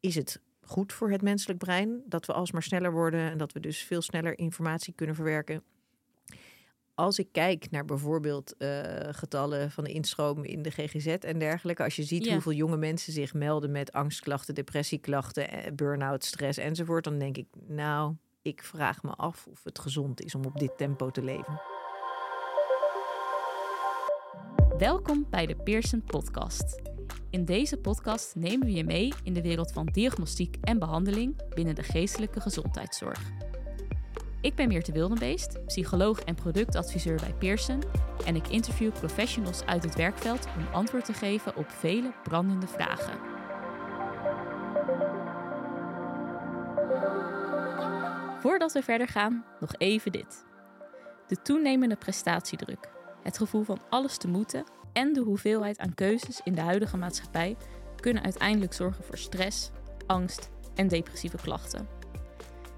[0.00, 3.60] is het goed voor het menselijk brein dat we alsmaar sneller worden en dat we
[3.60, 5.62] dus veel sneller informatie kunnen verwerken?
[6.94, 8.68] Als ik kijk naar bijvoorbeeld uh,
[9.10, 13.12] getallen van de instroom in de GGZ en dergelijke, als je ziet hoeveel jonge mensen
[13.12, 19.02] zich melden met angstklachten, depressieklachten, eh, burn-out, stress enzovoort, dan denk ik, nou, ik vraag
[19.02, 21.60] me af of het gezond is om op dit tempo te leven.
[24.78, 26.89] Welkom bij de Pearson Podcast.
[27.30, 31.74] In deze podcast nemen we je mee in de wereld van diagnostiek en behandeling binnen
[31.74, 33.20] de geestelijke gezondheidszorg.
[34.40, 37.82] Ik ben Meerte Wildenbeest, psycholoog en productadviseur bij Pearson
[38.26, 43.18] en ik interview professionals uit het werkveld om antwoord te geven op vele brandende vragen.
[48.40, 50.44] Voordat we verder gaan, nog even dit.
[51.26, 52.90] De toenemende prestatiedruk,
[53.22, 57.56] het gevoel van alles te moeten en de hoeveelheid aan keuzes in de huidige maatschappij
[57.96, 59.70] kunnen uiteindelijk zorgen voor stress,
[60.06, 61.88] angst en depressieve klachten.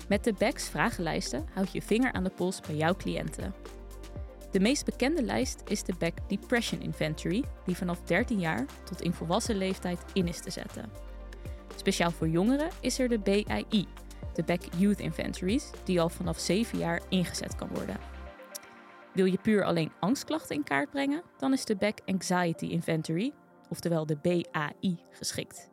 [0.09, 3.55] Met de BEX vragenlijsten houd je vinger aan de pols bij jouw cliënten.
[4.51, 9.12] De meest bekende lijst is de Beck Depression Inventory, die vanaf 13 jaar tot in
[9.12, 10.91] volwassen leeftijd in is te zetten.
[11.77, 13.86] Speciaal voor jongeren is er de BII,
[14.34, 17.97] de Beck Youth Inventories, die al vanaf 7 jaar ingezet kan worden.
[19.12, 23.32] Wil je puur alleen angstklachten in kaart brengen, dan is de Beck Anxiety Inventory,
[23.68, 25.70] oftewel de BAI, geschikt.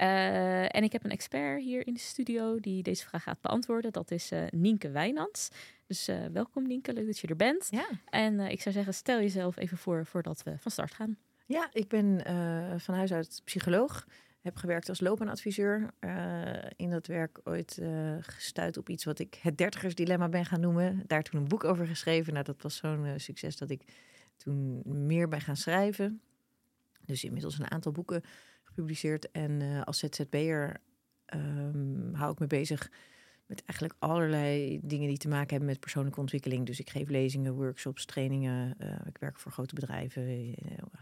[0.00, 3.92] Uh, en ik heb een expert hier in de studio die deze vraag gaat beantwoorden.
[3.92, 5.48] Dat is uh, Nienke Wijnands.
[5.86, 7.68] Dus uh, welkom Nienke, leuk dat je er bent.
[7.70, 7.88] Ja.
[8.04, 11.18] En ik zou zeggen, stel jezelf even voor voordat we van start gaan.
[11.46, 12.20] Ja, ik ben
[12.80, 14.06] van huis uit psycholoog.
[14.40, 15.90] Heb gewerkt als loopbaanadviseur.
[16.76, 17.80] in dat werk ooit
[18.20, 21.02] gestuurd op iets wat ik het dertigersdilemma ben gaan noemen.
[21.06, 22.32] Daar toen een boek over geschreven.
[22.32, 23.82] Nou, dat was zo'n succes dat ik
[24.36, 26.20] toen meer ben gaan schrijven.
[27.04, 28.22] Dus inmiddels een aantal boeken
[28.80, 29.30] gepubliceerd.
[29.30, 30.80] En uh, als ZZP'er
[31.34, 32.90] um, hou ik me bezig
[33.46, 36.66] met eigenlijk allerlei dingen die te maken hebben met persoonlijke ontwikkeling.
[36.66, 38.74] Dus ik geef lezingen, workshops, trainingen.
[38.80, 40.54] Uh, ik werk voor grote bedrijven,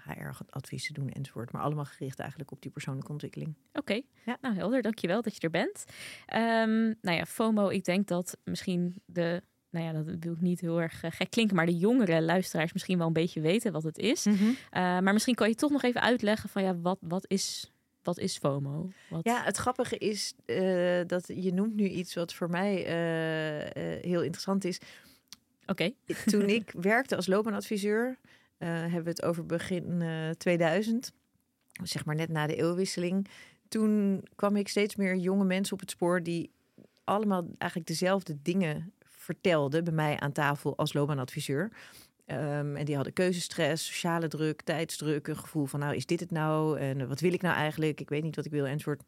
[0.05, 1.53] HR-adviezen doen enzovoort.
[1.53, 3.55] Maar allemaal gericht eigenlijk op die persoonlijke ontwikkeling.
[3.73, 4.39] Oké, ja.
[4.41, 4.83] nou helder.
[4.83, 5.85] Dankjewel dat je er bent.
[6.35, 10.61] Um, nou ja, FOMO, ik denk dat misschien de nou ja, dat wil ik niet
[10.61, 13.83] heel erg eh, gek klinken, maar de jongere luisteraars misschien wel een beetje weten wat
[13.83, 14.25] het is.
[14.25, 14.35] Mhm.
[14.71, 18.19] Eh, maar misschien kan je toch nog even uitleggen van ja, wat, wat is wat
[18.19, 18.91] is FOMO?
[19.09, 19.25] Wat...
[19.25, 22.75] Ja, het grappige is uh, dat je noemt nu iets wat voor mij
[24.03, 24.79] heel interessant is.
[25.67, 25.91] Oké.
[26.25, 28.19] Toen ik werkte als loopbaanadviseur,
[28.59, 30.03] hebben we het over begin
[30.39, 31.13] 2000,
[31.83, 33.29] zeg maar net na de eeuwwisseling.
[33.69, 36.51] Toen kwam ik steeds meer jonge mensen op het spoor die
[37.05, 38.93] allemaal eigenlijk dezelfde dingen
[39.29, 41.63] vertelde bij mij aan tafel als loopbaanadviseur.
[42.27, 46.31] Um, en die hadden keuzestress, sociale druk, tijdsdruk, een gevoel van nou is dit het
[46.31, 48.01] nou en wat wil ik nou eigenlijk?
[48.01, 49.03] Ik weet niet wat ik wil enzovoort.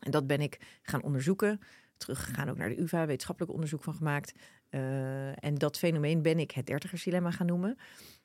[0.00, 1.60] En dat ben ik gaan onderzoeken.
[1.96, 4.32] Teruggegaan ook naar de UvA, wetenschappelijk onderzoek van gemaakt.
[4.70, 7.78] Uh, en dat fenomeen ben ik het dertigersdilemma gaan noemen.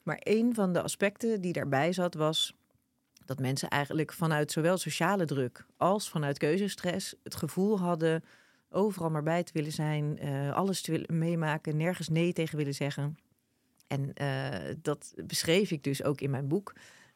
[0.04, 2.56] Maar een van de aspecten die daarbij zat was
[3.26, 8.24] dat mensen eigenlijk vanuit zowel sociale druk als vanuit keuzestress het gevoel hadden
[8.72, 12.74] overal maar bij te willen zijn, uh, alles te willen meemaken, nergens nee tegen willen
[12.74, 13.18] zeggen.
[13.88, 16.74] En uh, dat beschreef ik dus ook in mijn boek.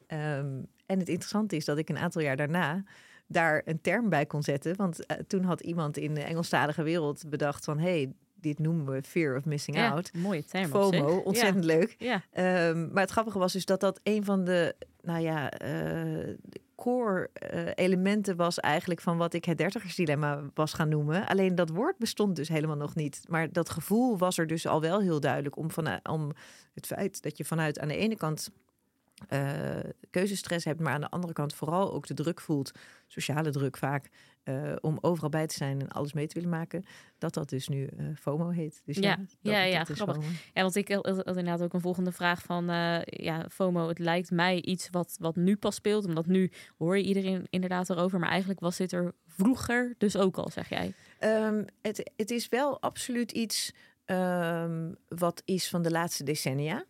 [0.08, 2.84] Um, en het interessante is dat ik een aantal jaar daarna
[3.26, 4.76] daar een term bij kon zetten.
[4.76, 7.78] Want uh, toen had iemand in de Engelstalige wereld bedacht van...
[7.78, 10.12] hey, dit noemen we fear of missing ja, out.
[10.14, 10.66] Mooie term.
[10.66, 11.76] FOMO, ontzettend ja.
[11.76, 11.96] leuk.
[11.98, 12.14] Ja.
[12.68, 16.34] Um, maar het grappige was dus dat dat een van de, nou ja, uh,
[16.76, 21.26] core uh, elementen was eigenlijk van wat ik het dertigersdilemma was gaan noemen.
[21.26, 23.24] Alleen dat woord bestond dus helemaal nog niet.
[23.28, 26.30] Maar dat gevoel was er dus al wel heel duidelijk om, van, om
[26.74, 28.50] het feit dat je vanuit aan de ene kant
[29.32, 29.78] uh,
[30.10, 32.72] keuzestress hebt, maar aan de andere kant vooral ook de druk voelt,
[33.06, 34.08] sociale druk vaak,
[34.44, 36.84] uh, om overal bij te zijn en alles mee te willen maken,
[37.18, 38.82] dat dat dus nu uh, FOMO heet.
[38.84, 40.24] Dus ja, ja, ja, ja grappig.
[40.54, 42.64] Ja, want ik had inderdaad ook een volgende vraag van,
[43.04, 47.04] ja, FOMO, het lijkt mij iets wat, wat nu pas speelt, omdat nu hoor je
[47.04, 50.92] iedereen inderdaad erover, maar eigenlijk was dit er vroeger dus ook al, zeg jij?
[51.20, 53.72] Um, het, het is wel absoluut iets
[54.06, 56.84] um, wat is van de laatste decennia.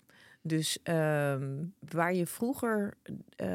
[0.46, 2.94] Dus um, waar je vroeger.
[3.04, 3.46] Uh,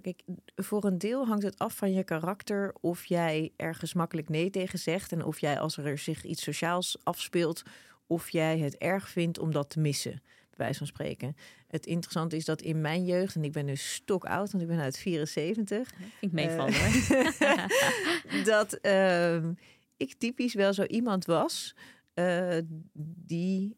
[0.00, 0.22] kijk,
[0.56, 2.74] voor een deel hangt het af van je karakter.
[2.80, 5.12] Of jij ergens makkelijk nee tegen zegt.
[5.12, 7.62] En of jij, als er zich iets sociaals afspeelt.
[8.06, 10.22] of jij het erg vindt om dat te missen.
[10.50, 11.36] bij wijze van spreken.
[11.68, 14.68] Het interessante is dat in mijn jeugd, en ik ben dus stok oud, want ik
[14.68, 15.92] ben uit 74.
[16.20, 18.44] Ik meevallen Eh, hoor.
[18.44, 19.52] dat ehm,
[19.96, 21.74] ik typisch wel zo iemand was
[22.14, 22.58] eh,
[23.18, 23.76] die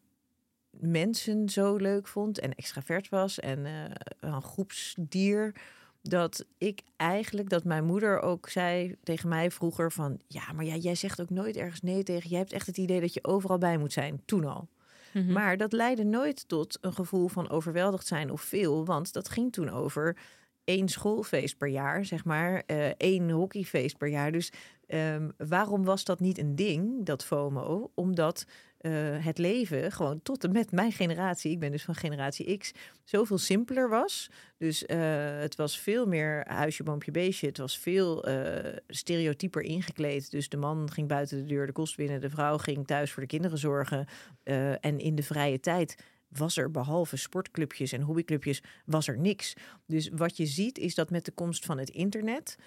[0.85, 3.71] mensen zo leuk vond en extravert was en eh,
[4.19, 5.55] een groepsdier.
[6.01, 10.19] Dat ik eigenlijk, dat mijn moeder ook zei tegen mij vroeger van...
[10.27, 12.29] ja, maar ja, jij zegt ook nooit ergens nee tegen.
[12.29, 14.67] Jij hebt echt het idee dat je overal bij moet zijn, toen al.
[15.13, 15.31] Mhm.
[15.31, 18.85] Maar dat leidde nooit tot een gevoel van overweldigd zijn of veel.
[18.85, 20.17] Want dat ging toen over
[20.63, 22.63] één schoolfeest per jaar, zeg maar.
[22.65, 24.31] eh één hockeyfeest per jaar.
[24.31, 24.51] Dus
[24.87, 27.91] ehm, waarom was dat niet een ding, dat FOMO?
[27.93, 28.45] Omdat
[28.85, 32.71] eh, het leven gewoon tot en met mijn generatie, ik ben dus van generatie X,
[33.03, 34.29] zoveel simpeler was.
[34.57, 34.97] Dus eh,
[35.39, 37.47] het was veel meer huisje, boompje, beestje.
[37.47, 40.31] Het was veel eh, stereotyper ingekleed.
[40.31, 42.21] Dus de man ging buiten de deur de kost binnen.
[42.21, 44.07] De vrouw ging thuis voor de kinderen zorgen.
[44.79, 49.53] En in de vrije tijd was er behalve sportclubjes en hobbyclubjes, was er niks.
[49.85, 52.57] Dus wat je ziet is dat met de komst van het internet,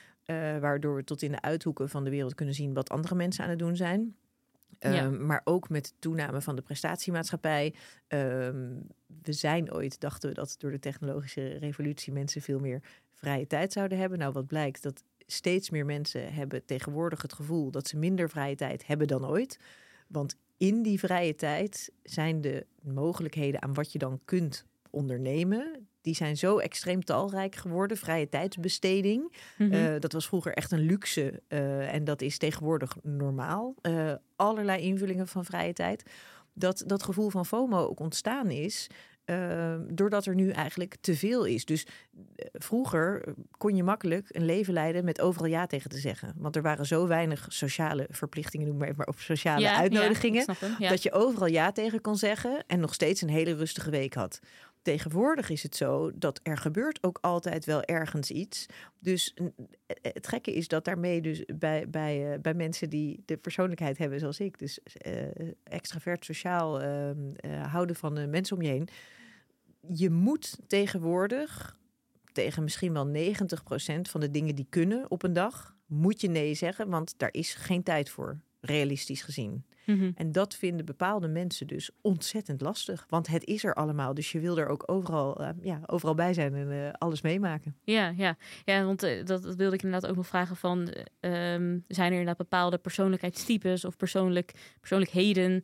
[0.61, 3.51] waardoor we tot in de uithoeken van de wereld kunnen zien wat andere mensen aan
[3.51, 4.17] het doen zijn.
[4.79, 7.75] Ehm, maar ook met toename van de prestatiemaatschappij.
[8.07, 8.75] Ehm,
[9.23, 12.83] we zijn ooit, dachten we dat door de technologische revolutie mensen veel meer
[13.15, 14.19] vrije tijd zouden hebben.
[14.19, 18.55] Nou, wat blijkt dat steeds meer mensen hebben tegenwoordig het gevoel dat ze minder vrije
[18.55, 19.59] tijd hebben dan ooit.
[20.07, 25.88] Want in die vrije tijd zijn de mogelijkheden aan wat je dan kunt ondernemen.
[26.01, 27.97] Die zijn zo extreem talrijk geworden.
[27.97, 29.33] Vrije tijdsbesteding.
[29.59, 29.73] Mhm.
[29.73, 33.75] Eh, dat was vroeger echt een luxe eh, en dat is tegenwoordig normaal.
[33.81, 36.03] Eh, allerlei invullingen van vrije tijd.
[36.53, 38.87] Dat dat gevoel van FOMO ook ontstaan is.
[39.89, 41.65] doordat er nu eigenlijk te veel is.
[41.65, 41.87] Dus
[42.53, 46.33] vroeger kon je makkelijk een leven leiden met overal ja tegen te zeggen.
[46.37, 50.45] Want er waren zo weinig sociale verplichtingen, noem maar even maar, of sociale Ja, uitnodigingen.
[50.59, 50.89] hem, ja.
[50.89, 54.41] Dat je overal ja tegen kon zeggen en nog steeds een hele rustige week had.
[54.83, 58.67] Tegenwoordig is het zo dat er gebeurt ook altijd wel ergens iets.
[58.99, 59.55] Dus n-
[60.03, 64.19] het gekke is dat daarmee dus bij, bij, eh, bij mensen die de persoonlijkheid hebben
[64.21, 68.89] zoals ik, dus eh, extravert, sociaal, ehm, eh, houden van de mensen om je heen.
[69.89, 71.79] Je moet tegenwoordig
[72.33, 76.55] tegen misschien wel 90% van de dingen die kunnen op een dag, moet je nee
[76.55, 79.65] zeggen, want daar is geen tijd voor, realistisch gezien.
[79.89, 80.11] Mhm.
[80.15, 83.07] En dat vinden bepaalde mensen dus ontzettend lastig.
[83.09, 84.15] Want het is er allemaal.
[84.15, 87.77] Dus je wil er ook overal, eh, ja, overal bij zijn en eh, alles meemaken.
[87.85, 88.37] Ja, ja.
[88.65, 90.89] ja want eh, dat, dat wilde ik inderdaad ook nog vragen van...
[90.89, 95.61] eh, ehm, zijn er inderdaad bepaalde persoonlijkheidstypes of persoonlijk, persoonlijkheden...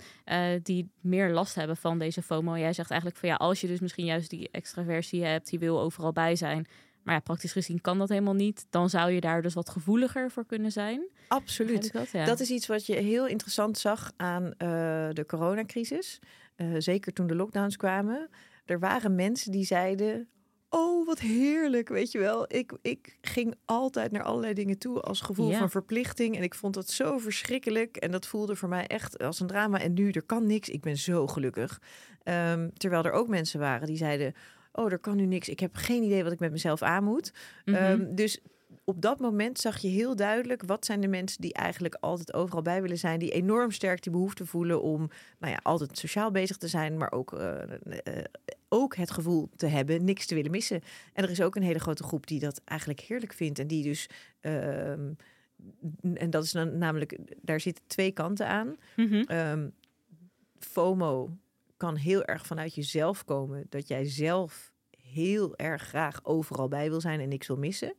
[0.63, 2.59] die meer last hebben van deze FOMO?
[2.59, 5.51] Jij zegt eigenlijk van ja, als je dus misschien juist die extraversie hebt...
[5.51, 6.67] die wil overal bij zijn...
[7.05, 8.67] Maar ja, praktisch gezien kan dat helemaal niet.
[8.71, 11.09] Dan zou je daar dus wat gevoeliger voor kunnen zijn.
[11.29, 11.93] Absoluut.
[11.93, 12.11] dat?
[12.11, 12.25] Ja.
[12.25, 14.69] Dat is iets wat je heel interessant zag aan eh,
[15.13, 16.19] de coronacrisis.
[16.57, 18.29] Eh, zeker toen de lockdowns kwamen.
[18.65, 20.29] Er waren mensen die zeiden...
[20.69, 22.45] Oh, wat heerlijk, weet je wel.
[22.55, 25.59] Ik, ik ging altijd naar allerlei dingen toe als gevoel Ja.
[25.59, 26.37] van verplichting.
[26.37, 27.97] En ik vond dat zo verschrikkelijk.
[27.97, 29.81] En dat voelde voor mij echt als een drama.
[29.81, 30.69] En nu, er kan niks.
[30.69, 31.81] Ik ben zo gelukkig.
[32.23, 34.35] Ehm, terwijl er ook mensen waren die zeiden...
[34.77, 35.49] Oh, er kan nu niks.
[35.49, 37.33] Ik heb geen idee wat ik met mezelf aan moet.
[37.65, 37.77] Mhm.
[37.77, 38.41] Ehm, dus
[38.85, 42.63] op dat moment zag je heel duidelijk wat zijn de mensen die eigenlijk altijd overal
[42.63, 46.57] bij willen zijn, die enorm sterk die behoefte voelen om, nou ja, altijd sociaal bezig
[46.57, 48.25] te zijn, maar ook, eh, eh,
[48.69, 50.81] ook het gevoel te hebben niks te willen missen.
[51.13, 53.83] En er is ook een hele grote groep die dat eigenlijk heerlijk vindt en die
[53.83, 54.09] dus,
[54.41, 55.13] ehm,
[56.15, 58.77] en dat is dan namelijk, daar zitten twee kanten aan.
[59.27, 59.69] Ehm,
[60.59, 61.37] FOMO
[61.85, 63.67] kan heel erg vanuit jezelf komen.
[63.69, 67.95] Dat jij zelf heel erg graag overal bij wil zijn en niks wil missen.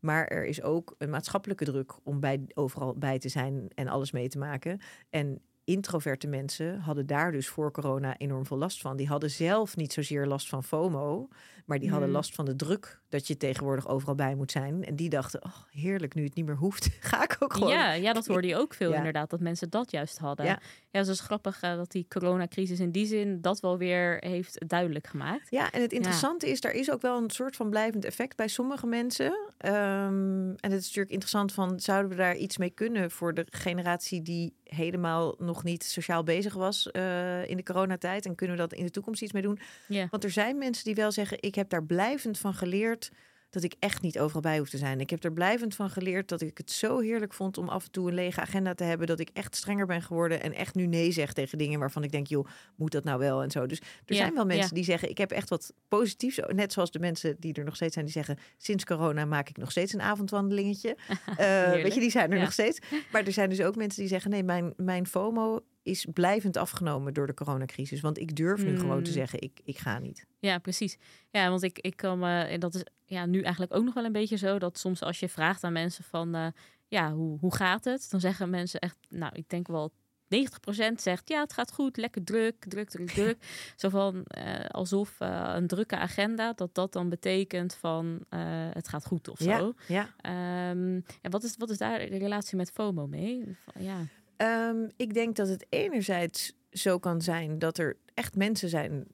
[0.00, 4.10] Maar er is ook een maatschappelijke druk om bij, overal bij te zijn en alles
[4.10, 4.80] mee te maken.
[5.10, 8.96] En introverte mensen hadden daar dus voor corona enorm veel last van.
[8.96, 11.28] Die hadden zelf niet zozeer last van FOMO,
[11.66, 12.16] maar die hadden Hmm.
[12.16, 14.84] last van de druk dat je tegenwoordig overal bij moet zijn.
[14.84, 17.72] En die dachten, oh, heerlijk, nu het niet meer hoeft, ga ik ook gewoon.
[17.72, 18.96] Ja, ja, dat hoorde je ook veel Ja.
[18.96, 20.46] inderdaad, dat mensen dat juist hadden.
[20.46, 20.60] Ja.
[20.90, 24.68] Ja, het is grappig eh, dat die coronacrisis in die zin dat wel weer heeft
[24.68, 25.50] duidelijk gemaakt.
[25.50, 28.48] Ja, en het interessante is, daar is ook wel een soort van blijvend effect bij
[28.48, 29.52] sommige mensen.
[29.58, 33.46] Ehm, en het is natuurlijk interessant van, zouden we daar iets mee kunnen voor de
[33.50, 38.26] generatie die helemaal nog niet sociaal bezig was eh, in de coronatijd?
[38.26, 39.58] En kunnen we dat in de toekomst iets mee doen?
[39.88, 40.06] Ja.
[40.10, 42.95] Want er zijn mensen die wel zeggen, ik heb daar blijvend van geleerd
[43.50, 45.00] dat ik echt niet overal bij hoef te zijn.
[45.00, 47.90] Ik heb er blijvend van geleerd dat ik het zo heerlijk vond om af en
[47.90, 50.86] toe een lege agenda te hebben, dat ik echt strenger ben geworden en echt nu
[50.86, 53.66] nee zeg tegen dingen waarvan ik denk, joh, moet dat nou wel en zo.
[53.66, 54.74] Dus er Ja, zijn wel mensen ja.
[54.74, 57.92] die zeggen, ik heb echt wat positiefs, net zoals de mensen die er nog steeds
[57.92, 60.96] zijn, die zeggen, sinds corona maak ik nog steeds een avondwandelingetje.
[61.36, 62.42] Eh, weet je, die zijn er Ja.
[62.42, 62.78] nog steeds.
[63.12, 67.14] Maar er zijn dus ook mensen die zeggen, nee, mijn, mijn FOMO is blijvend afgenomen
[67.14, 68.00] door de coronacrisis.
[68.00, 69.18] Want ik durf nu gewoon te Hmm.
[69.18, 70.26] zeggen, ik, ik ga niet.
[70.38, 70.96] Ja, precies.
[71.30, 74.04] Ja, want ik, ik kan me, en dat is ja, nu eigenlijk ook nog wel
[74.04, 76.46] een beetje zo, dat soms als je vraagt aan mensen van, eh,
[76.88, 78.06] ja, hoe, hoe gaat het?
[78.10, 79.92] Dan zeggen mensen echt, nou, ik denk wel
[80.28, 83.36] 90% zegt, ja, het gaat goed, lekker druk, druk, druk, druk.
[83.76, 88.20] Zo van, eh, alsof eh, een drukke agenda, dat dat dan betekent van,
[88.72, 89.72] het gaat goed of Ja, zo.
[89.88, 90.08] ja.
[90.20, 93.56] Ehm, en wat is, wat is daar de relatie met FOMO mee?
[93.78, 93.96] Ja.
[94.36, 99.06] Ehm, ik denk dat het enerzijds zo kan zijn dat er echt mensen zijn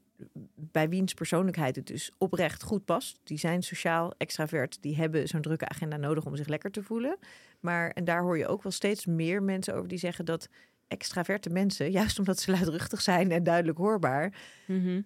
[0.55, 3.19] bij wiens persoonlijkheid het dus oprecht goed past.
[3.25, 7.17] Die zijn sociaal extravert, die hebben zo'n drukke agenda nodig om zich lekker te voelen.
[7.61, 10.49] Maar, en daar hoor je ook wel steeds meer mensen over die zeggen dat
[10.88, 14.33] extraverte mensen, juist omdat ze luidruchtig zijn en duidelijk hoorbaar,
[14.67, 15.00] Mhm.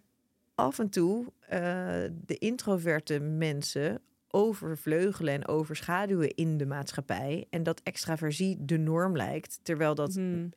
[0.54, 1.58] af en toe eh,
[2.26, 7.46] de introverte mensen overvleugelen en overschaduwen in de maatschappij.
[7.50, 10.48] En dat extraversie de norm lijkt, terwijl dat Mhm.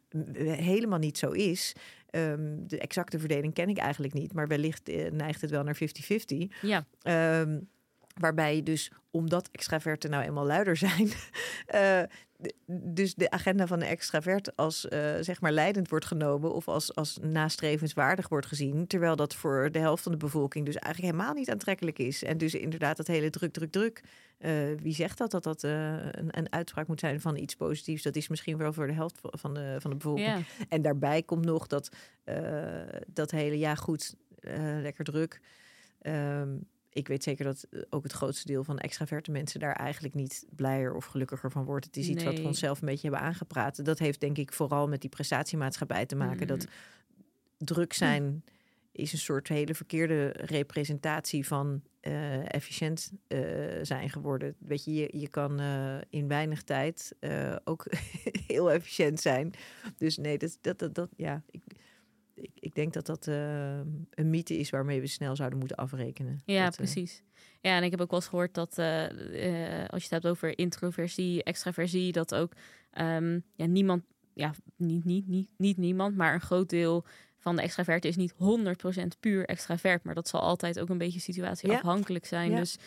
[0.52, 1.76] helemaal niet zo is.
[2.10, 5.76] Ehm, de exacte verdeling ken ik eigenlijk niet, maar wellicht eh, neigt het wel naar
[5.76, 6.48] 50-50.
[6.62, 7.60] Ja, Ehm,
[8.20, 11.10] waarbij je dus, omdat extraverten nou eenmaal luider zijn,
[11.66, 12.02] eh,
[12.68, 16.96] dus de agenda van de extravert als eh, zeg maar leidend wordt genomen of als,
[16.96, 21.34] als nastrevenswaardig wordt gezien, terwijl dat voor de helft van de bevolking dus eigenlijk helemaal
[21.36, 22.24] niet aantrekkelijk is.
[22.24, 24.04] En dus inderdaad dat hele druk, druk, druk.
[24.38, 24.52] eh,
[24.82, 28.04] wie zegt dat dat dat een, een uitspraak moet zijn van iets positiefs?
[28.04, 30.46] Dat is misschien wel voor de helft van de, van de bevolking.
[30.70, 31.90] En daarbij komt nog dat,
[33.08, 34.16] dat hele ja goed,
[34.82, 35.42] lekker druk.
[36.02, 36.50] Ehm,
[37.00, 40.46] ik weet zeker dat eh, ook het grootste deel van extraverte mensen daar eigenlijk niet
[40.56, 41.86] blijer of gelukkiger van wordt.
[41.86, 43.86] Het is iets wat we onszelf een beetje hebben aangepraat.
[43.86, 46.48] Dat heeft denk ik vooral met die prestatiemaatschappij te maken.
[46.48, 47.66] Dat Mm.
[47.66, 48.44] druk zijn
[48.92, 53.40] is een soort hele verkeerde representatie van eh, efficiënt eh,
[53.82, 54.56] zijn geworden.
[54.60, 55.60] Weet je, je, je kan
[56.10, 57.16] in weinig tijd
[57.64, 57.86] ook
[58.48, 59.54] heel efficiënt zijn.
[59.98, 61.62] Dus nee, dat, dat, dat, dat ja, ik,
[62.42, 63.80] ik, ik denk dat dat eh,
[64.10, 66.42] een mythe is waarmee we snel zouden moeten afrekenen.
[66.46, 67.24] Ja, Dat, eh, precies.
[67.62, 69.04] Ja, en ik heb ook wel eens gehoord dat eh,
[69.88, 72.52] als je het hebt over introversie, extraversie, dat ook
[72.92, 74.04] ehm, ja, niemand,
[74.34, 77.06] ja, niet, niet, niet, niet niemand, maar een groot deel
[77.38, 81.20] van de extraverten is niet 100% puur extravert, maar dat zal altijd ook een beetje
[81.20, 82.52] situatieafhankelijk zijn.
[82.52, 82.58] Ja.
[82.58, 82.78] Dus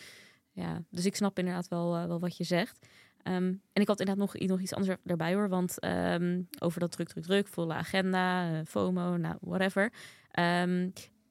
[0.51, 2.87] ja, dus ik snap inderdaad wel, wel wat je zegt.
[3.23, 6.91] Ehm, en ik had inderdaad nog, nog iets anders erbij hoor, want ehm, over dat
[6.91, 9.93] druk, druk, druk, volle agenda, eh, FOMO, nou, whatever.
[10.31, 10.83] Ehm,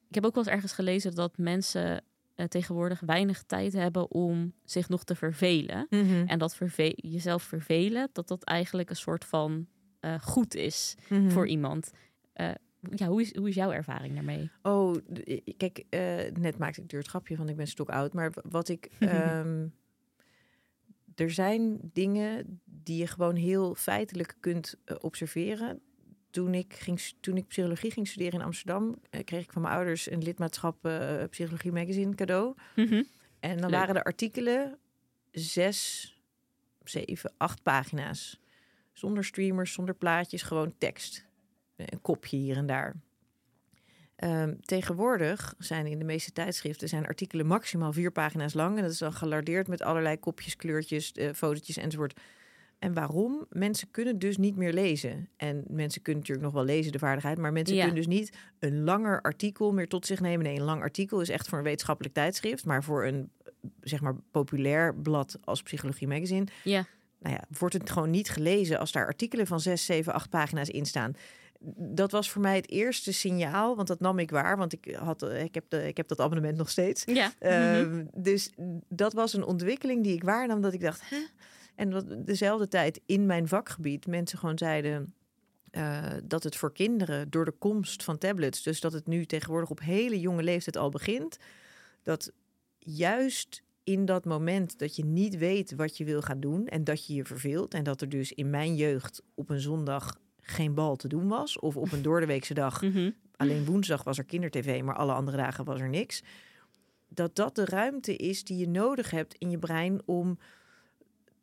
[0.07, 2.03] ik heb ook wel eens ergens gelezen dat mensen
[2.35, 5.87] eh, tegenwoordig weinig tijd hebben om zich nog te vervelen.
[5.89, 9.67] mhm, En dat verve jezelf vervelen, dat dat eigenlijk een soort van
[9.99, 11.29] eh, goed is mhm.
[11.29, 11.91] voor iemand.
[12.95, 14.51] Ja, hoe is, hoe is jouw ervaring daarmee?
[14.61, 14.95] Oh,
[15.57, 15.85] kijk,
[16.39, 18.13] net maakte ik duur het grapje van ik ben stokoud.
[18.13, 18.89] Maar wat ik...
[21.15, 25.81] er zijn dingen die je gewoon heel feitelijk kunt eh, observeren.
[26.29, 28.95] Toen ik, ging, toen ik psychologie ging studeren in Amsterdam...
[29.09, 32.55] eh, kreeg ik van mijn ouders een lidmaatschap eh, Psychologie Magazine cadeau.
[33.39, 33.79] En dan Leuk.
[33.79, 34.77] waren de artikelen
[35.31, 36.07] zes,
[36.83, 38.39] zeven, acht pagina's.
[38.93, 41.25] Zonder streamers, zonder plaatjes, gewoon tekst.
[41.75, 42.95] Een kopje hier en daar.
[44.23, 48.75] Ehm, tegenwoordig zijn in de meeste tijdschriften zijn artikelen maximaal vier pagina's lang.
[48.77, 52.19] En dat is dan gelardeerd met allerlei kopjes, kleurtjes, eh, fotootjes enzovoort.
[52.79, 53.45] En waarom?
[53.49, 55.29] Mensen kunnen dus niet meer lezen.
[55.37, 57.37] En mensen kunnen natuurlijk nog wel lezen, de vaardigheid.
[57.37, 57.81] Maar mensen Ja.
[57.85, 60.45] kunnen dus niet een langer artikel meer tot zich nemen.
[60.45, 62.65] Nee, een lang artikel is echt voor een wetenschappelijk tijdschrift.
[62.65, 63.51] Maar voor een, eh,
[63.81, 66.45] zeg maar, populair blad als Psychologie Magazine...
[66.63, 66.85] Ja,
[67.19, 70.69] nou ja, wordt het gewoon niet gelezen als daar artikelen van zes, zeven, acht pagina's
[70.69, 71.13] in staan.
[71.75, 75.21] Dat was voor mij het eerste signaal, want dat nam ik waar, want ik, had,
[75.21, 77.03] eh, ik, heb, de, ik heb dat abonnement nog steeds.
[77.05, 77.31] ja.
[77.39, 77.51] Mhm.
[77.51, 78.51] Ehm, dus
[78.89, 81.17] dat was een ontwikkeling die ik waarnam dat ik dacht, hè?
[81.75, 85.13] En dat dezelfde tijd in mijn vakgebied mensen gewoon zeiden
[85.71, 89.69] eh, dat het voor kinderen door de komst van tablets, dus dat het nu tegenwoordig
[89.69, 91.37] op hele jonge leeftijd al begint,
[92.03, 92.31] dat
[92.79, 97.05] juist in dat moment dat je niet weet wat je wil gaan doen en dat
[97.05, 100.95] je je verveelt en dat er dus in mijn jeugd op een zondag geen bal
[100.95, 103.11] te doen was of op een doordeweekse dag Mhm.
[103.35, 106.23] Alleen woensdag was er kindertv, maar alle andere dagen was er niks.
[107.07, 110.37] Dat dat de ruimte is die je nodig hebt in je brein om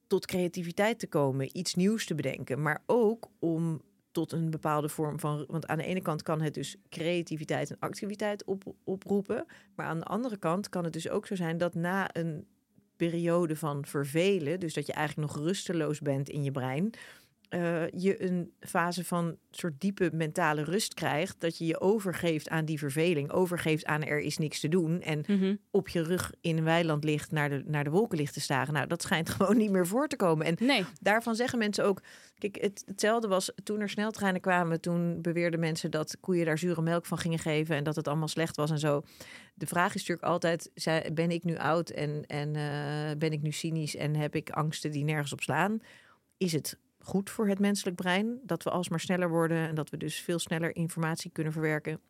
[0.06, 5.20] tot creativiteit te komen, iets nieuws te bedenken, maar ook om tot een bepaalde vorm
[5.20, 5.44] van.
[5.48, 9.98] Want aan de ene kant kan het dus creativiteit en activiteit op, oproepen, maar aan
[9.98, 12.46] de andere kant kan het dus ook zo zijn dat na een
[12.96, 16.90] periode van vervelen, dus dat je eigenlijk nog rusteloos bent in je brein,
[17.50, 21.40] eh, je een fase van soort diepe mentale rust krijgt.
[21.40, 23.30] Dat je je overgeeft aan die verveling.
[23.30, 25.00] Overgeeft aan er is niks te doen.
[25.00, 25.54] En Mhm.
[25.70, 28.74] op je rug in een weiland ligt naar de, naar de wolken ligt te staren.
[28.74, 30.46] Nou, dat schijnt gewoon niet meer voor te komen.
[30.46, 30.84] En Nee.
[31.00, 32.02] daarvan zeggen mensen ook...
[32.38, 34.80] Kijk, het, hetzelfde was toen er sneltreinen kwamen.
[34.80, 37.76] Toen beweerden mensen dat koeien daar zure melk van gingen geven...
[37.76, 39.02] en dat het allemaal slecht was en zo.
[39.54, 40.70] De vraag is natuurlijk altijd...
[41.12, 43.96] ben ik nu oud en, en eh, ben ik nu cynisch...
[43.96, 45.80] en heb ik angsten die nergens op slaan?
[46.36, 49.68] Is het goed voor het menselijk brein dat we alsmaar sneller worden...
[49.68, 52.00] en dat we dus veel sneller informatie kunnen verwerken?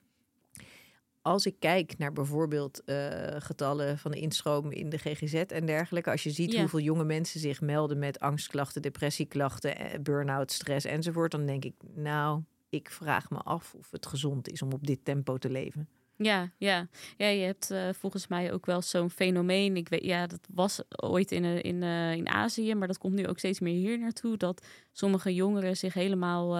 [1.23, 2.97] Als ik kijk naar bijvoorbeeld eh,
[3.38, 6.61] getallen van de instroom in de GGZ en dergelijke, als je ziet Ja.
[6.61, 11.75] hoeveel jonge mensen zich melden met angstklachten, depressieklachten, eh, burn-out, stress enzovoort, dan denk ik,
[11.94, 15.88] nou, ik vraag me af of het gezond is om op dit tempo te leven.
[16.22, 16.88] Ja, ja.
[17.16, 19.76] ja, je hebt eh, volgens mij ook wel zo'n fenomeen.
[19.76, 23.14] Ik weet, ja, dat was ooit in, eh, in, eh, in Azië, maar dat komt
[23.14, 24.36] nu ook steeds meer hier naartoe.
[24.36, 26.56] Dat sommige jongeren zich helemaal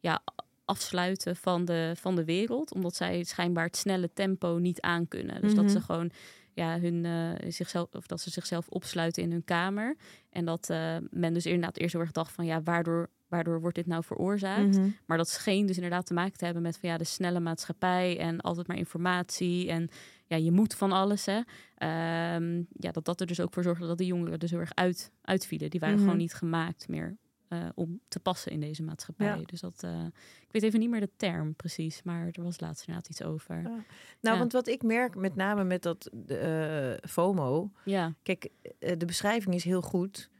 [0.00, 0.22] ja,
[0.64, 5.40] afsluiten van de, van de wereld, omdat zij schijnbaar het snelle tempo niet aankunnen.
[5.40, 5.72] Dus dat Mhm.
[5.72, 6.10] ze gewoon
[6.54, 7.06] ja, hun,
[7.52, 9.96] zichzelf, of dat ze zichzelf opsluiten in hun kamer.
[10.30, 13.76] En dat eh, men dus inderdaad eerst heel erg dacht van ja, waardoor, waardoor wordt
[13.76, 14.76] dit nou veroorzaakt?
[14.76, 14.88] Mhm.
[15.06, 18.18] Maar dat scheen dus inderdaad te maken te hebben met van ja, de snelle maatschappij
[18.18, 19.88] en altijd maar informatie en
[20.26, 21.26] ja, je moet van alles.
[21.26, 21.40] Hè.
[21.74, 24.74] Ehm, ja, dat dat er dus ook voor zorgde dat de jongeren dus heel erg
[24.74, 25.70] uit, uitvielen.
[25.70, 26.04] Die waren Mhm.
[26.04, 27.16] gewoon niet gemaakt meer
[27.48, 29.26] eh, om te passen in deze maatschappij.
[29.26, 29.38] Ja.
[29.44, 30.04] Dus dat, eh,
[30.40, 33.56] ik weet even niet meer de term precies, maar er was laatst inderdaad iets over.
[33.56, 33.62] Ja.
[33.62, 33.84] Nou,
[34.20, 34.38] Ja.
[34.38, 39.64] want wat ik merk met name met dat eh, FOMO, Ja, kijk, de beschrijving is
[39.64, 40.30] heel goed.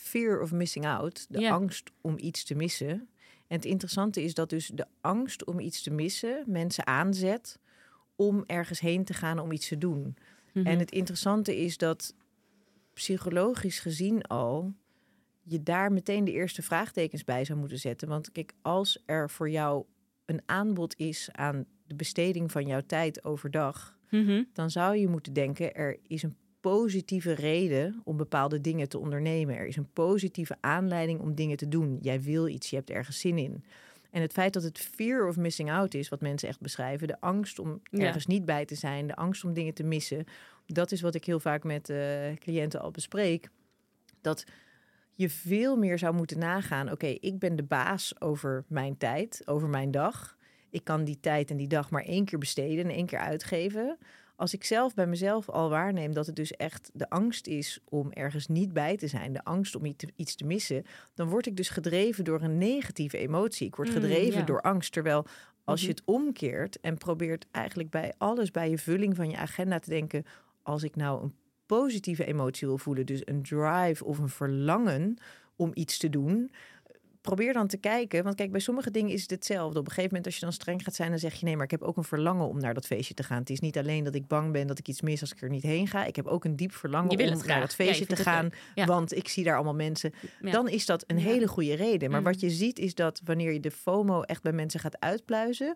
[0.00, 1.50] Fear of missing out, de Ja.
[1.50, 2.90] angst om iets te missen.
[3.46, 7.58] En het interessante is dat dus de angst om iets te missen mensen aanzet
[8.16, 10.16] om ergens heen te gaan om iets te doen.
[10.52, 10.66] Mhm.
[10.66, 12.14] En het interessante is dat
[12.94, 14.74] psychologisch gezien al
[15.42, 18.08] je daar meteen de eerste vraagtekens bij zou moeten zetten.
[18.08, 19.84] Want kijk, als er voor jou
[20.24, 24.42] een aanbod is aan de besteding van jouw tijd overdag, Mhm.
[24.52, 29.56] dan zou je moeten denken: er is een positieve reden om bepaalde dingen te ondernemen.
[29.56, 31.98] Er is een positieve aanleiding om dingen te doen.
[32.00, 33.64] Jij wil iets, je hebt ergens zin in.
[34.10, 37.20] En het feit dat het fear of missing out is, wat mensen echt beschrijven, de
[37.20, 38.04] angst om Ja.
[38.06, 40.24] ergens niet bij te zijn, de angst om dingen te missen,
[40.66, 41.98] dat is wat ik heel vaak met eh,
[42.38, 43.48] cliënten al bespreek.
[44.20, 44.44] Dat
[45.14, 49.68] je veel meer zou moeten nagaan: oké, ik ben de baas over mijn tijd, over
[49.68, 50.36] mijn dag.
[50.70, 53.98] Ik kan die tijd en die dag maar één keer besteden en één keer uitgeven.
[54.40, 58.12] Als ik zelf bij mezelf al waarneem dat het dus echt de angst is om
[58.12, 61.68] ergens niet bij te zijn, de angst om iets te, missen, dan word ik dus
[61.68, 63.66] gedreven door een negatieve emotie.
[63.66, 64.44] Ik word Mm, gedreven ja.
[64.46, 64.92] door angst.
[64.92, 65.26] Terwijl
[65.64, 65.96] als je Mhm.
[65.96, 70.24] het omkeert en probeert eigenlijk bij alles, bij je vulling van je agenda te denken,
[70.62, 71.34] als ik nou een
[71.66, 75.16] positieve emotie wil voelen, dus een drive of een verlangen
[75.56, 76.50] om iets te doen,
[77.20, 78.24] probeer dan te kijken.
[78.24, 79.78] Want kijk, bij sommige dingen is het hetzelfde.
[79.78, 81.64] Op een gegeven moment, als je dan streng gaat zijn, dan zeg je nee, maar
[81.64, 83.38] ik heb ook een verlangen om naar dat feestje te gaan.
[83.38, 85.48] Het is niet alleen dat ik bang ben dat ik iets mis als ik er
[85.50, 86.04] niet heen ga.
[86.04, 88.50] Ik heb ook een diep verlangen om naar dat Ja, feestje te gaan.
[88.74, 88.84] Ja.
[88.86, 90.12] Want ik zie daar allemaal mensen.
[90.40, 90.50] Ja.
[90.50, 92.10] Dan is dat een hele goede reden.
[92.10, 92.26] Maar Mm.
[92.26, 95.74] wat je ziet is dat wanneer je de FOMO echt bij mensen gaat uitpluizen,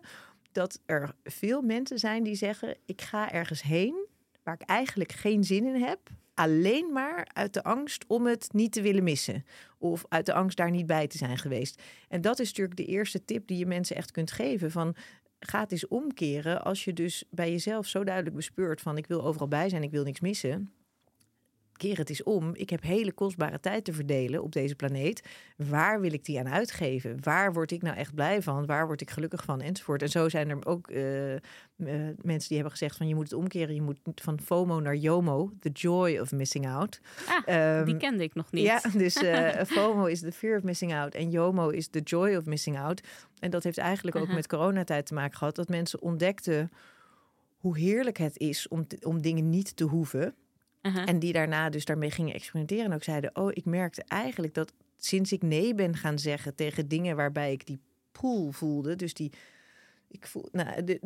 [0.51, 4.07] dat er veel mensen zijn die zeggen: ik ga ergens heen
[4.43, 5.99] waar ik eigenlijk geen zin in heb.
[6.35, 9.45] Alleen maar uit de angst om het niet te willen missen.
[9.77, 11.81] Of uit de angst daar niet bij te zijn geweest.
[12.07, 14.71] En dat is natuurlijk de eerste tip die je mensen echt kunt geven.
[14.71, 14.95] Van
[15.39, 19.23] ga het eens omkeren als je dus bij jezelf zo duidelijk bespeurt van ik wil
[19.23, 20.73] overal bij zijn, ik wil niks missen.
[21.77, 22.49] Keer het eens om.
[22.53, 25.23] Ik heb hele kostbare tijd te verdelen op deze planeet.
[25.57, 27.17] Waar wil ik die aan uitgeven?
[27.23, 28.65] Waar word ik nou echt blij van?
[28.65, 29.61] Waar word ik gelukkig van?
[29.61, 30.01] Enzovoort.
[30.01, 31.39] En zo zijn er ook eh, eh,
[32.21, 33.75] mensen die hebben gezegd van je moet het omkeren.
[33.75, 35.51] Je moet van FOMO naar YOMO.
[35.59, 36.99] The joy of missing out.
[37.27, 37.41] Ah,
[37.77, 38.63] Ehm, die kende ik nog niet.
[38.65, 42.35] ja, dus eh, FOMO is the fear of missing out en YOMO is the joy
[42.35, 43.01] of missing out.
[43.39, 45.55] En dat heeft eigenlijk ook met coronatijd te maken gehad.
[45.55, 46.69] Dat mensen ontdekten
[47.57, 50.35] hoe heerlijk het is om, te- om dingen niet te hoeven.
[50.85, 51.05] Aha.
[51.05, 52.85] En die daarna dus daarmee gingen experimenteren.
[52.85, 56.87] En ook zeiden, oh, ik merkte eigenlijk dat sinds ik nee ben gaan zeggen tegen
[56.87, 57.79] dingen waarbij ik die
[58.11, 58.95] pool voelde.
[58.95, 59.31] Dus die,
[60.07, 61.01] ik voel, nou, de,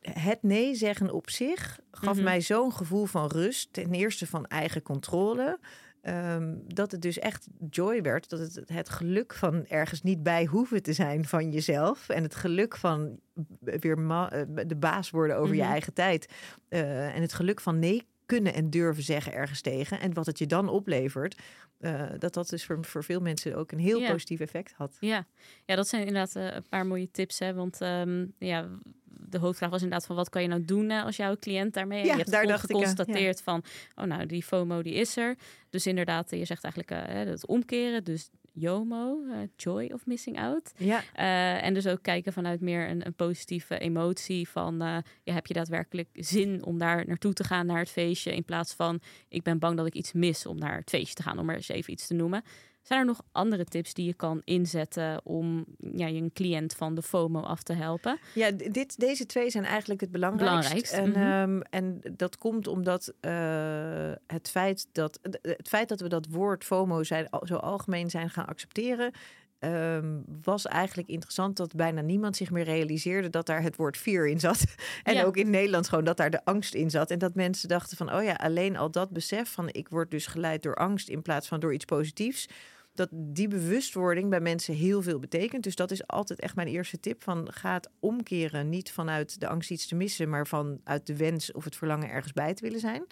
[0.00, 2.24] het nee zeggen op zich gaf Mhm.
[2.24, 3.72] mij zo'n gevoel van rust.
[3.72, 5.58] Ten eerste van eigen controle.
[6.00, 8.28] ehm, dat het dus echt joy werd.
[8.28, 12.08] Dat het het geluk van ergens niet bij hoeven te zijn van jezelf.
[12.08, 13.18] En het geluk van
[13.60, 15.70] weer eh, de baas worden over je Mhm.
[15.70, 16.32] eigen tijd.
[16.68, 20.00] eh, en het geluk van nee kunnen en durven zeggen ergens tegen.
[20.00, 21.38] En wat het je dan oplevert.
[21.78, 24.10] eh, dat dat dus voor, voor veel mensen ook een heel Ja.
[24.12, 24.96] positief effect had.
[25.00, 25.26] Ja.
[25.64, 27.38] ja, dat zijn inderdaad eh, een paar mooie tips.
[27.38, 27.54] Hè?
[27.54, 28.68] Want ehm, ja,
[29.04, 32.04] de hoofdvraag was inderdaad van wat kan je nou doen als jouw cliënt daarmee?
[32.04, 32.76] Ja, je hebt daar dacht ik, ja.
[32.76, 33.62] geconstateerd van,
[33.94, 35.36] oh nou, die FOMO die is er.
[35.70, 38.04] Dus inderdaad, je zegt eigenlijk eh, het omkeren.
[38.04, 40.72] Dus JOMO, eh, joy of missing out.
[40.76, 45.34] Ja, Eh, en dus ook kijken vanuit meer een, een positieve emotie van eh, ja,
[45.34, 49.00] heb je daadwerkelijk zin om daar naartoe te gaan naar het feestje in plaats van
[49.28, 51.56] ik ben bang dat ik iets mis om naar het feestje te gaan, om er
[51.56, 52.42] eens even iets te noemen.
[52.90, 56.94] Zijn er nog andere tips die je kan inzetten om ja, je een cliënt van
[56.94, 58.18] de FOMO af te helpen?
[58.34, 60.92] Ja, dit, deze twee zijn eigenlijk het belangrijkst.
[60.92, 61.20] Belangrijkst, En, mhm.
[61.20, 66.64] ehm, en dat komt omdat eh, het, feit dat, het feit dat we dat woord
[66.64, 69.12] FOMO zijn, zo algemeen zijn gaan accepteren.
[69.58, 74.26] ehm, was eigenlijk interessant dat bijna niemand zich meer realiseerde dat daar het woord fear
[74.26, 74.64] in zat.
[75.02, 75.24] en Ja.
[75.24, 77.10] ook in Nederland gewoon dat daar de angst in zat.
[77.10, 80.26] En dat mensen dachten van, oh ja, alleen al dat besef van ik word dus
[80.26, 82.48] geleid door angst in plaats van door iets positiefs
[82.94, 85.62] dat die bewustwording bij mensen heel veel betekent.
[85.62, 87.22] Dus dat is altijd echt mijn eerste tip.
[87.22, 88.68] Van ga het omkeren.
[88.68, 92.32] Niet vanuit de angst iets te missen, maar vanuit de wens of het verlangen ergens
[92.32, 93.04] bij te willen zijn.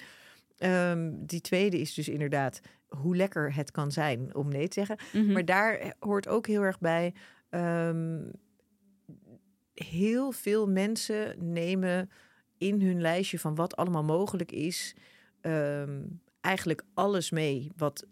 [0.59, 4.99] Ehm, die tweede is dus inderdaad hoe lekker het kan zijn om nee te zeggen.
[5.13, 5.33] Mhm.
[5.33, 7.15] Maar daar hoort ook heel erg bij.
[7.51, 8.21] ehm,
[9.75, 12.11] heel veel mensen nemen
[12.59, 14.95] in hun lijstje van wat allemaal mogelijk is,
[15.41, 16.03] ehm,
[16.41, 18.07] eigenlijk alles mee wat,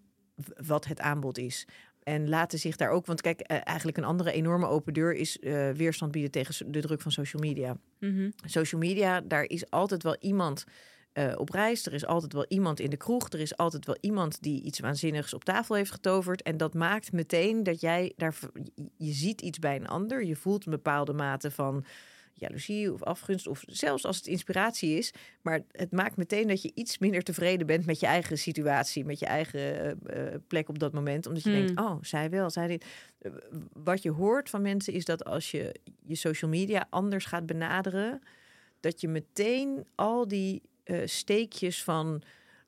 [0.66, 1.66] wat het aanbod is.
[2.02, 5.38] En laten zich daar ook, want kijk, eh, eigenlijk een andere enorme open deur is
[5.38, 7.76] eh, weerstand bieden tegen de druk van social media.
[7.98, 8.30] Mhm.
[8.44, 10.64] Social media, daar is altijd wel iemand
[11.12, 11.86] eh, op reis.
[11.86, 13.28] Er is altijd wel iemand in de kroeg.
[13.28, 16.42] Er is altijd wel iemand die iets waanzinnigs op tafel heeft getoverd.
[16.42, 18.38] En dat maakt meteen dat jij daar.
[18.96, 20.24] Je ziet iets bij een ander.
[20.24, 21.84] Je voelt een bepaalde mate van
[22.38, 23.46] jaloezie of afgunst.
[23.46, 25.12] Of zelfs als het inspiratie is.
[25.42, 29.04] Maar het maakt meteen dat je iets minder tevreden bent met je eigen situatie.
[29.04, 31.26] Met je eigen eh, eh, plek op dat moment.
[31.26, 31.64] Omdat je Hmm.
[31.66, 32.84] denkt, oh, zij wel, zij dit.
[33.18, 33.32] Eh,
[33.72, 35.74] Wat je hoort van mensen is dat als je
[36.06, 38.20] je social media anders gaat benaderen.
[38.80, 40.62] Dat je meteen al die
[41.04, 42.22] steekjes van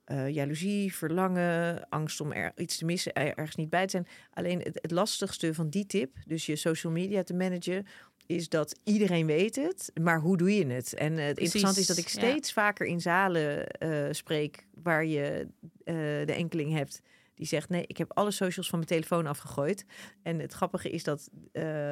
[0.05, 4.07] eh, jaloezie, verlangen, angst om er iets te missen, er- ergens niet bij te zijn.
[4.33, 7.85] Alleen het, het lastigste van die tip, dus je social media te managen,
[8.29, 10.93] is dat iedereen weet het, maar hoe doe je het?
[10.93, 12.09] En eh, het interessante is dat ik ja.
[12.09, 15.47] steeds vaker in zalen eh, spreek waar je
[15.83, 17.01] eh, de enkeling hebt
[17.35, 19.85] die zegt: Nee, ik heb alle socials van mijn telefoon afgegooid.
[20.21, 21.29] En het grappige is dat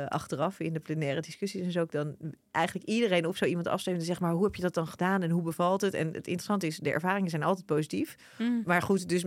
[0.08, 2.16] achteraf in de plenaire discussies en zo ook dan
[2.52, 5.22] eigenlijk iedereen op zo iemand afstemt en zegt: Maar hoe heb je dat dan gedaan
[5.22, 5.94] en hoe bevalt het?
[5.94, 8.16] En het interessante is, de ervaringen zijn altijd positief.
[8.38, 8.62] Mhm.
[8.66, 9.24] Maar goed, dus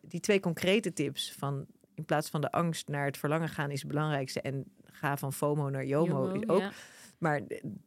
[0.00, 3.80] die twee concrete tips van in plaats van de angst naar het verlangen gaan is
[3.80, 4.40] het belangrijkste.
[4.40, 4.64] En
[4.96, 6.60] ga van FOMO naar JOMO ook.
[6.60, 6.70] ja.
[7.18, 7.40] Maar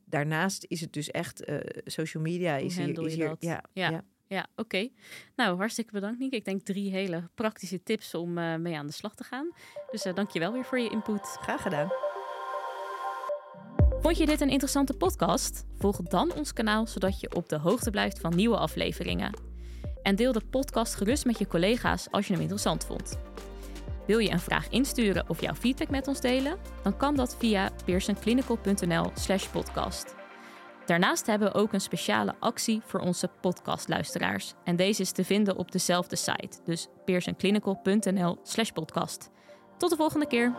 [0.06, 3.90] daarnaast is het dus echt eh, social media Hoe is hier, is hier ja, Ja.
[3.90, 4.04] ja.
[4.28, 4.90] Ja, oké.
[5.36, 6.34] Nou, hartstikke bedankt, Niek.
[6.34, 9.52] Ik denk drie hele praktische tips om eh, mee aan de slag te gaan.
[9.92, 11.22] Dus eh dank je wel weer voor je input.
[11.22, 11.92] graag gedaan.
[14.02, 15.66] Vond je dit een interessante podcast?
[15.78, 19.34] Volg dan ons kanaal zodat je op de hoogte blijft van nieuwe afleveringen.
[20.02, 23.18] En deel de podcast gerust met je collega's als je hem interessant vond.
[24.10, 26.58] Wil je een vraag insturen of jouw feedback met ons delen?
[26.84, 30.16] Dan kan dat via pearsonclinical.nl/slash podcast.
[30.86, 34.54] Daarnaast hebben we ook een speciale actie voor onze podcastluisteraars.
[34.64, 39.30] En deze is te vinden op dezelfde site, dus pearsonclinical.nl/slash podcast.
[39.78, 40.54] Tot de volgende keer!